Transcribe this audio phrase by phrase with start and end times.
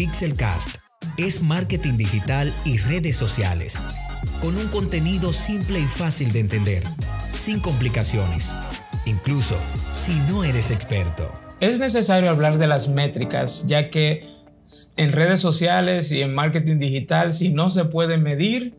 [0.00, 0.78] Pixelcast
[1.18, 3.76] es marketing digital y redes sociales,
[4.40, 6.84] con un contenido simple y fácil de entender,
[7.32, 8.48] sin complicaciones,
[9.04, 9.56] incluso
[9.92, 11.30] si no eres experto.
[11.60, 14.24] Es necesario hablar de las métricas, ya que
[14.96, 18.78] en redes sociales y en marketing digital, si no se puede medir,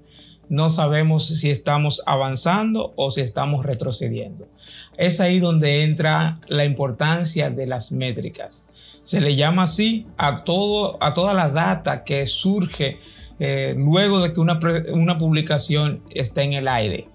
[0.51, 4.49] no sabemos si estamos avanzando o si estamos retrocediendo.
[4.97, 8.65] Es ahí donde entra la importancia de las métricas.
[9.03, 12.99] Se le llama así a, todo, a toda la data que surge
[13.39, 14.59] eh, luego de que una,
[14.91, 17.07] una publicación está en el aire.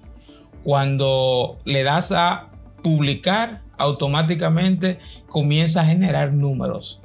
[0.64, 2.48] Cuando le das a
[2.82, 7.02] publicar, automáticamente comienza a generar números.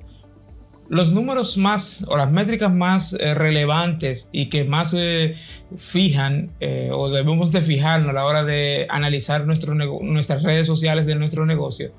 [0.92, 5.36] Los números más o las métricas más eh, relevantes y que más eh,
[5.78, 11.06] fijan eh, o debemos de fijarnos a la hora de analizar nuestro nuestras redes sociales
[11.06, 11.94] de nuestro negocio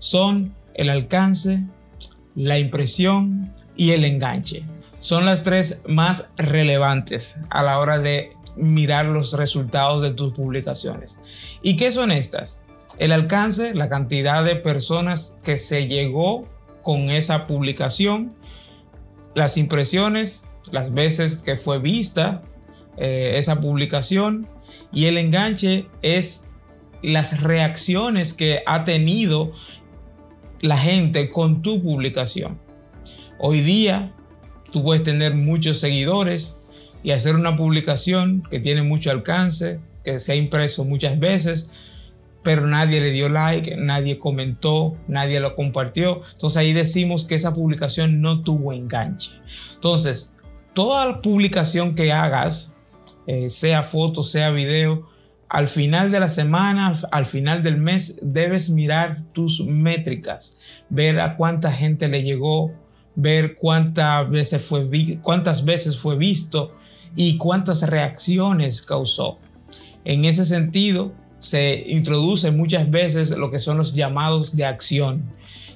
[0.00, 1.64] son el alcance,
[2.34, 4.64] la impresión y el enganche.
[5.00, 11.18] Son las tres más relevantes a la hora de mirar los resultados de tus publicaciones.
[11.62, 12.60] ¿Y qué son estas?
[12.98, 16.54] El alcance, la cantidad de personas que se llegó
[16.86, 18.36] con esa publicación,
[19.34, 22.44] las impresiones, las veces que fue vista
[22.96, 24.48] eh, esa publicación
[24.92, 26.44] y el enganche es
[27.02, 29.50] las reacciones que ha tenido
[30.60, 32.60] la gente con tu publicación.
[33.40, 34.14] Hoy día
[34.70, 36.56] tú puedes tener muchos seguidores
[37.02, 41.68] y hacer una publicación que tiene mucho alcance, que se ha impreso muchas veces,
[42.46, 46.22] pero nadie le dio like, nadie comentó, nadie lo compartió.
[46.32, 49.32] Entonces ahí decimos que esa publicación no tuvo enganche.
[49.74, 50.36] Entonces,
[50.72, 52.72] toda publicación que hagas,
[53.26, 55.08] eh, sea foto, sea video,
[55.48, 60.56] al final de la semana, al final del mes, debes mirar tus métricas,
[60.88, 62.72] ver a cuánta gente le llegó,
[63.16, 64.88] ver cuántas veces fue,
[65.20, 66.76] cuántas veces fue visto
[67.16, 69.40] y cuántas reacciones causó.
[70.04, 71.12] En ese sentido,
[71.46, 75.30] se introduce muchas veces lo que son los llamados de acción.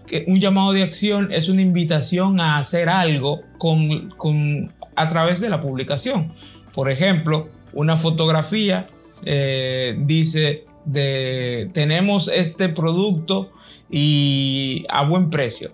[0.05, 5.49] Que un llamado de acción es una invitación a hacer algo con, a través de
[5.49, 6.35] la publicación.
[6.75, 8.89] Por ejemplo, una fotografía
[9.25, 13.53] eh, dice de tenemos este producto
[13.89, 15.71] y a buen precio.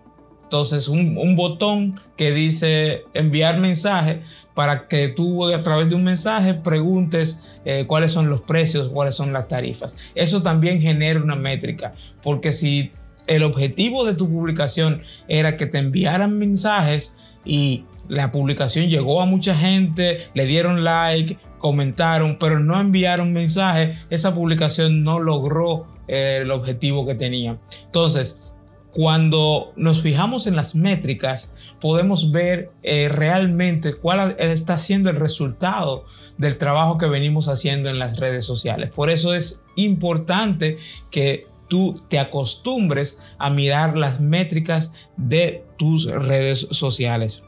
[0.47, 4.23] Entonces, un, un, botón que dice enviar mensaje
[4.55, 9.17] para que tú a través de un mensaje preguntes eh, cuáles son los precios, cuáles
[9.17, 9.97] son las tarifas.
[10.15, 12.93] Eso también genera una métrica, porque si
[13.27, 17.15] el objetivo de tu publicación era que te enviaran mensajes
[17.45, 23.95] y la publicación llegó a mucha gente, le dieron like, comentaron, pero no enviaron mensaje,
[24.11, 27.59] esa publicación no logró eh, el objetivo que tenía.
[27.87, 28.53] Entonces,
[28.97, 31.53] cuando nos fijamos en las métricas,
[31.83, 36.07] podemos ver eh, realmente cuál está siendo el resultado
[36.39, 38.89] del trabajo que venimos haciendo en las redes sociales.
[38.89, 40.79] Por eso es importante
[41.11, 47.43] que tú te acostumbres a mirar las métricas de tus redes sociales.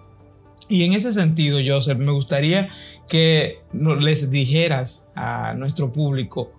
[0.68, 2.68] Y en ese sentido, Joseph, me gustaría
[3.08, 6.52] que les dijeras a nuestro público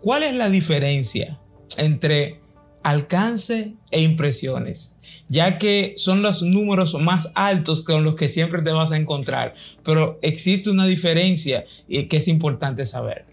[0.00, 1.38] cuál es la diferencia
[1.76, 2.40] entre
[2.84, 4.94] alcance e impresiones,
[5.26, 9.54] ya que son los números más altos con los que siempre te vas a encontrar,
[9.82, 13.24] pero existe una diferencia y que es importante saber.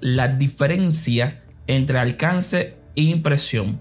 [0.00, 3.80] La diferencia entre alcance e impresión.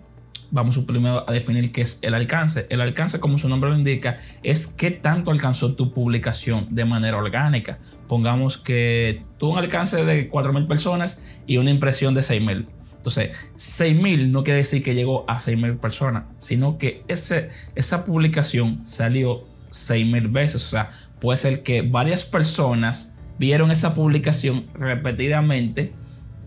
[0.52, 2.68] Vamos primero a definir qué es el alcance.
[2.70, 7.18] El alcance, como su nombre lo indica, es qué tanto alcanzó tu publicación de manera
[7.18, 7.80] orgánica.
[8.08, 12.68] Pongamos que tuvo un alcance de 4.000 personas y una impresión de 6.000
[13.04, 18.86] entonces, 6.000 no quiere decir que llegó a 6.000 personas, sino que ese, esa publicación
[18.86, 20.64] salió 6.000 veces.
[20.64, 25.92] O sea, puede ser que varias personas vieron esa publicación repetidamente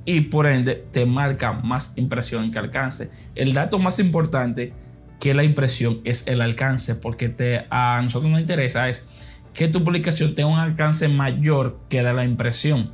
[0.06, 3.11] y por ende te marca más impresión que alcance.
[3.34, 4.72] El dato más importante
[5.21, 9.04] que la impresión es el alcance, porque a nosotros nos interesa es
[9.53, 12.92] que tu publicación tenga un alcance mayor que de la impresión,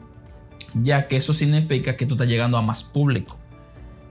[0.74, 3.38] ya que eso significa que tú estás llegando a más público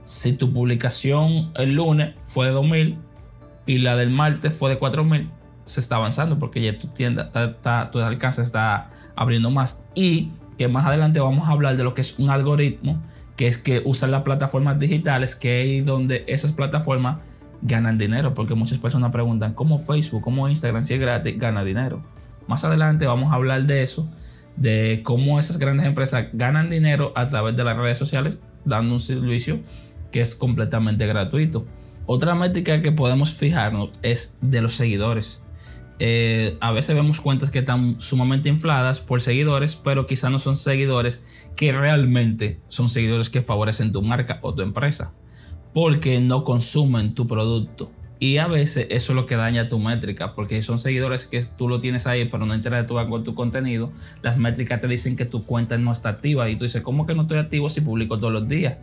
[0.04, 2.98] si tu publicación el lunes fue de 2000
[3.66, 5.30] y la del martes fue de 4000,
[5.64, 7.30] se está avanzando porque ya tu tienda,
[7.90, 9.84] tu alcance está abriendo más.
[9.94, 13.00] Y que más adelante vamos a hablar de lo que es un algoritmo,
[13.36, 17.20] que es que usan las plataformas digitales, que es donde esas plataformas
[17.62, 22.02] ganan dinero, porque muchas personas preguntan cómo Facebook, cómo Instagram, si es gratis, gana dinero.
[22.48, 24.08] Más adelante vamos a hablar de eso,
[24.56, 29.00] de cómo esas grandes empresas ganan dinero a través de las redes sociales, dando un
[29.00, 29.60] servicio
[30.12, 31.66] que es completamente gratuito.
[32.06, 35.42] Otra métrica que podemos fijarnos es de los seguidores.
[35.98, 40.56] eh, a veces vemos cuentas que están sumamente infladas por seguidores, pero quizás no son
[40.56, 41.22] seguidores
[41.54, 45.12] que realmente son seguidores que favorecen tu marca o tu empresa,
[45.72, 47.92] porque no consumen tu producto.
[48.18, 51.68] Y a veces eso es lo que daña tu métrica, porque son seguidores que tú
[51.68, 53.92] lo tienes ahí, pero no interactúan con tu contenido.
[54.22, 57.14] Las métricas te dicen que tu cuenta no está activa y tú dices, ¿cómo que
[57.14, 58.76] no estoy activo si publico todos los días?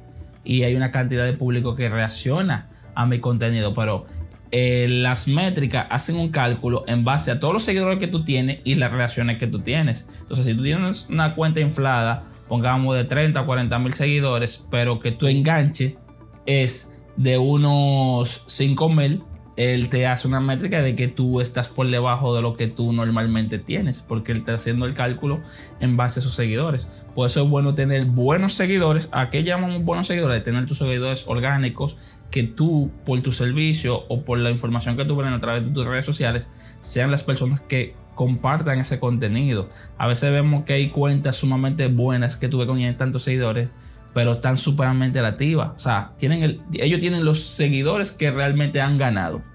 [0.43, 4.05] Y hay una cantidad de público que reacciona a mi contenido, pero
[4.51, 8.59] eh, las métricas hacen un cálculo en base a todos los seguidores que tú tienes
[8.63, 10.07] y las reacciones que tú tienes.
[10.21, 14.99] Entonces, si tú tienes una cuenta inflada, pongamos de 30 a 40 mil seguidores, pero
[14.99, 15.97] que tu enganche
[16.45, 19.23] es de unos 5 mil,
[19.59, 22.93] él te hace una métrica de que tú estás por debajo de lo que tú
[22.93, 25.41] normalmente tienes, porque él está haciendo el cálculo
[25.81, 26.87] en base a sus seguidores.
[27.13, 29.09] Por eso es bueno tener buenos seguidores.
[29.11, 30.41] ¿A qué llamamos buenos seguidores?
[30.45, 31.97] Tener tus seguidores orgánicos
[32.31, 35.71] que tú, por tu servicio o por la información que tú ven a través de
[35.71, 36.47] tus redes sociales,
[36.79, 39.67] sean las personas que compartan ese contenido.
[39.97, 43.67] A veces vemos que hay cuentas sumamente buenas que tuve con tantos seguidores,
[44.13, 45.71] pero están superamente activas.
[45.75, 49.48] O sea, tienen el, ellos tienen los seguidores que realmente han ganado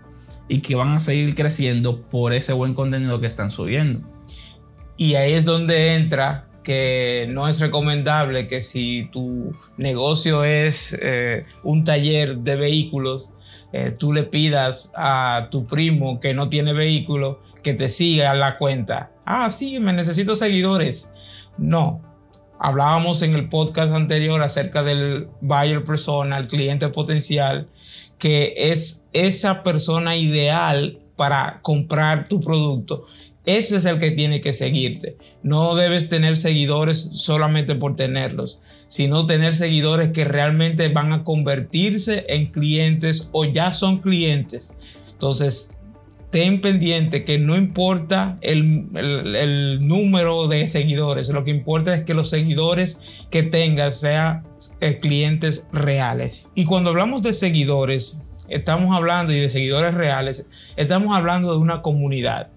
[0.48, 4.00] y que van a seguir creciendo por ese buen contenido que están subiendo.
[4.96, 11.44] Y ahí es donde entra que no es recomendable que si tu negocio es eh,
[11.62, 13.30] un taller de vehículos,
[13.72, 18.56] eh, tú le pidas a tu primo que no tiene vehículo que te siga la
[18.58, 19.12] cuenta.
[19.24, 21.10] Ah, sí, me necesito seguidores.
[21.58, 22.02] No,
[22.58, 27.68] Hablábamos en el podcast anterior acerca del buyer persona, el cliente potencial,
[28.18, 33.06] que es esa persona ideal para comprar tu producto.
[33.46, 35.18] Ese es el que tiene que seguirte.
[35.42, 42.24] No debes tener seguidores solamente por tenerlos, sino tener seguidores que realmente van a convertirse
[42.28, 44.74] en clientes o ya son clientes.
[45.12, 45.73] Entonces,
[46.34, 52.28] ten pendiente que no importa el, número de seguidores, lo que importa es que los
[52.28, 54.42] seguidores que tengas sean
[54.80, 56.50] eh, clientes reales.
[56.56, 61.82] Y cuando hablamos de seguidores, estamos hablando y de seguidores reales, estamos hablando de una
[61.82, 62.50] comunidad.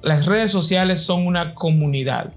[0.00, 2.32] Las redes sociales son una comunidad.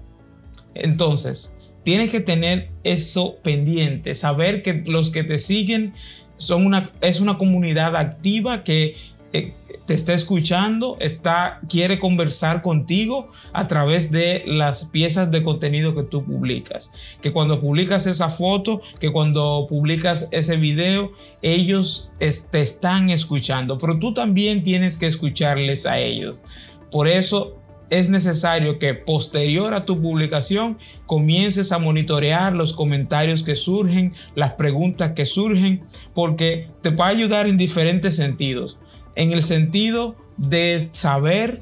[0.74, 5.94] Entonces, tienes que tener eso pendiente, saber que los que te siguen
[6.36, 8.96] son una, es una comunidad activa que
[9.32, 9.52] eh,
[9.84, 16.02] te está escuchando, está, quiere conversar contigo a través de las piezas de contenido que
[16.02, 16.92] tú publicas.
[17.22, 23.98] Que cuando publicas esa foto, que cuando publicas ese video, ellos te están escuchando, pero
[23.98, 26.42] tú también tienes que escucharles a ellos.
[26.90, 27.56] Por eso
[27.90, 34.52] es necesario que posterior a tu publicación comiences a monitorear los comentarios que surgen, las
[34.52, 35.82] preguntas que surgen,
[36.14, 38.78] porque te va a ayudar en diferentes sentidos
[39.18, 41.60] en el sentido de saber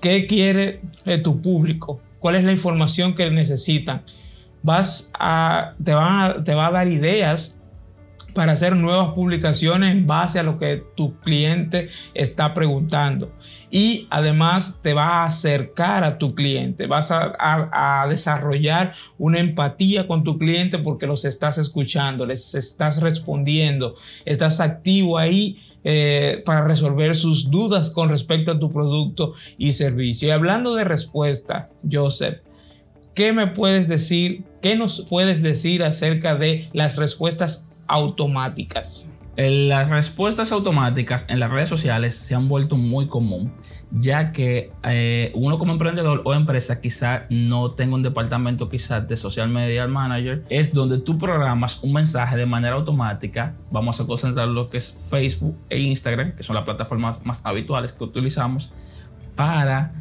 [0.00, 4.02] qué quiere eh, tu público, cuál es la información que necesitan.
[4.62, 7.60] Vas a, te, va te va a dar ideas
[8.32, 13.30] para hacer nuevas publicaciones en base a lo que tu cliente está preguntando.
[13.70, 20.06] Y además te va a acercar a tu cliente, vas a, a, desarrollar una empatía
[20.06, 23.94] con tu cliente porque los estás escuchando, les estás respondiendo,
[24.24, 25.58] estás activo ahí
[25.88, 30.26] eh, para resolver sus dudas con respecto a tu producto y servicio.
[30.26, 32.40] Y hablando de respuesta, Joseph,
[33.14, 34.42] ¿qué me puedes decir?
[34.60, 39.15] ¿Qué nos puedes decir acerca de las respuestas automáticas?
[39.36, 43.52] Las respuestas automáticas en las redes sociales se han vuelto muy común
[43.90, 49.16] ya que eh, uno como emprendedor o empresa quizá no tenga un departamento quizá de
[49.16, 54.48] social media manager, es donde tú programas un mensaje de manera automática, vamos a concentrar
[54.48, 58.72] lo que es Facebook e Instagram, que son las plataformas más habituales que utilizamos,
[59.36, 59.92] para,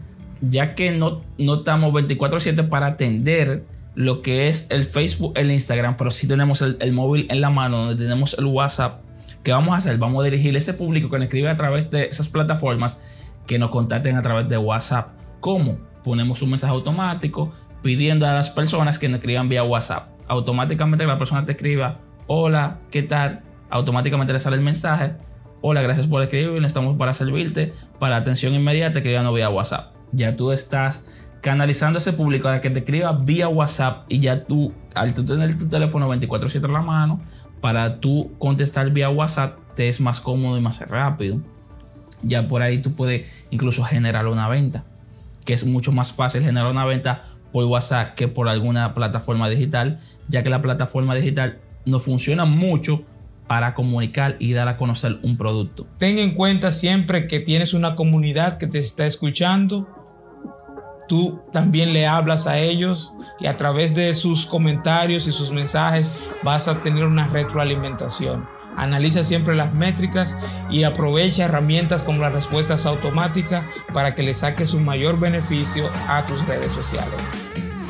[0.42, 5.96] ya que no, no estamos 24/7 para atender lo que es el Facebook, el Instagram,
[5.96, 9.05] pero sí tenemos el, el móvil en la mano, donde tenemos el WhatsApp,
[9.46, 10.00] ¿qué vamos a hacer?
[10.00, 13.00] Vamos a dirigir ese público que nos escribe a través de esas plataformas
[13.46, 15.10] que nos contacten a través de WhatsApp.
[15.40, 15.78] ¿Cómo?
[16.04, 20.08] Ponemos un mensaje automático pidiendo a las personas que nos escriban vía WhatsApp.
[20.28, 23.44] Automáticamente la persona te escriba, hola, ¿qué tal?
[23.70, 25.14] Automáticamente le sale el mensaje,
[25.62, 29.94] hola, gracias por escribir, estamos para servirte, para atención inmediata, escribiendo vía WhatsApp.
[30.12, 31.06] Ya tú estás
[31.42, 35.70] canalizando ese público a que te escriba vía WhatsApp y ya tú, al tener tu
[35.70, 37.22] teléfono 24/7 en la mano,
[37.66, 41.42] para tú contestar vía WhatsApp te es más cómodo y más rápido
[42.22, 44.84] ya por ahí tú puedes incluso generar una venta,
[45.46, 50.00] que es mucho más fácil generar una venta por WhatsApp que por alguna plataforma digital,
[50.28, 53.04] ya que la plataforma digital no funciona mucho
[53.48, 55.88] para comunicar y dar a conocer un producto.
[55.98, 59.88] Ten en cuenta siempre que tienes una comunidad que te está escuchando.
[61.08, 66.14] Tú también le hablas a ellos y a través de sus comentarios y sus mensajes
[66.44, 68.48] vas a tener una retroalimentación.
[68.78, 70.36] Analiza siempre las métricas
[70.70, 76.26] y aprovecha herramientas como las respuestas automáticas para que le saques un mayor beneficio a
[76.26, 77.16] tus redes sociales.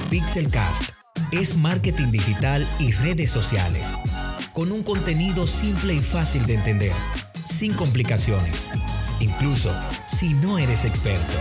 [0.09, 0.91] Pixelcast
[1.31, 3.91] es marketing digital y redes sociales,
[4.53, 6.93] con un contenido simple y fácil de entender,
[7.47, 8.67] sin complicaciones,
[9.19, 9.73] incluso
[10.07, 11.33] si no eres experto.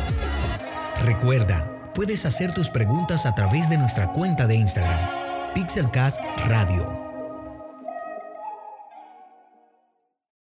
[1.05, 7.04] Recuerda, puedes hacer tus preguntas a través de nuestra cuenta de Instagram, Pixelcast Radio